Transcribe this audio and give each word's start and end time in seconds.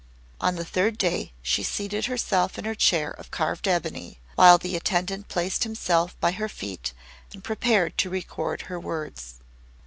On 0.39 0.55
the 0.55 0.65
third 0.65 0.97
day 0.97 1.31
she 1.43 1.61
seated 1.61 2.07
herself 2.07 2.57
in 2.57 2.65
her 2.65 2.73
chair 2.73 3.11
of 3.11 3.29
carved 3.29 3.67
ebony, 3.67 4.19
while 4.33 4.57
the 4.57 4.75
attendant 4.75 5.27
placed 5.27 5.63
himself 5.63 6.19
by 6.19 6.31
her 6.31 6.49
feet 6.49 6.91
and 7.33 7.43
prepared 7.43 7.99
to 7.99 8.09
record 8.09 8.63
her 8.63 8.79
words. 8.79 9.35